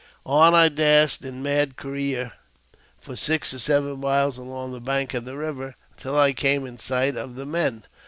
On 0.25 0.55
I 0.55 0.67
dashed, 0.67 1.23
in 1.23 1.43
mad 1.43 1.75
career, 1.75 2.31
for 2.97 3.15
six 3.15 3.53
or 3.53 3.59
seven 3.59 3.99
miles 3.99 4.39
along 4.39 4.71
the 4.71 4.81
bank 4.81 5.13
of 5.13 5.25
the 5.25 5.37
river, 5.37 5.75
until 5.95 6.17
I 6.17 6.33
came 6.33 6.65
in 6.65 6.79
sight 6.79 7.15
of 7.15 7.35
the 7.35 7.45
men. 7.45 7.83